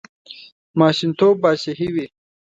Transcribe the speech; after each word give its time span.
ماشومتوب 0.79 1.33
پاچاهي 1.41 1.87
وي. 1.93 2.05